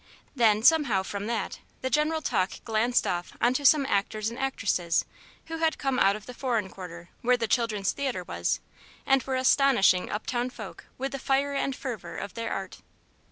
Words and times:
Then, 0.35 0.63
somehow, 0.63 1.03
from 1.03 1.27
that 1.27 1.59
the 1.83 1.89
general 1.91 2.23
talk 2.23 2.53
glanced 2.65 3.05
off 3.05 3.37
on 3.39 3.53
to 3.53 3.63
some 3.63 3.85
actors 3.85 4.31
and 4.31 4.39
actresses 4.39 5.05
who 5.45 5.57
had 5.57 5.77
come 5.77 5.99
out 5.99 6.15
of 6.15 6.25
the 6.25 6.33
foreign 6.33 6.69
quarter 6.71 7.09
where 7.21 7.37
the 7.37 7.47
Children's 7.47 7.91
Theatre 7.91 8.23
was, 8.23 8.59
and 9.05 9.21
were 9.21 9.35
astonishing 9.35 10.09
up 10.09 10.25
town 10.25 10.49
folk 10.49 10.85
with 10.97 11.11
the 11.11 11.19
fire 11.19 11.53
and 11.53 11.75
fervour 11.75 12.17
of 12.17 12.33
their 12.33 12.51
art. 12.51 12.79